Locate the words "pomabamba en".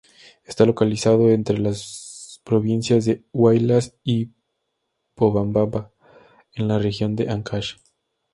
5.13-6.67